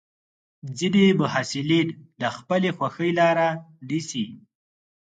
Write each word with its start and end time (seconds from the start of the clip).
ځینې 0.77 1.05
محصلین 1.21 1.87
د 2.21 2.23
خپلې 2.35 2.69
خوښې 2.77 3.09
لاره 3.19 3.47
نیسي. 3.87 4.25